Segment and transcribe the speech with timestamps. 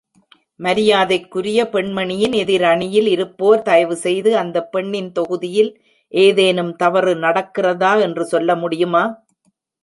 [0.59, 5.71] மரியாதைக்குரிய பெண்மனியின் எதிர் அணியில் இருப்போர் தயவுசெய்து அந்த பெண்ணின் தொகுதியில்
[6.13, 9.03] ஏதேனும் தவறு நடக்கிறதா என்று சொல்ல முடியுமா?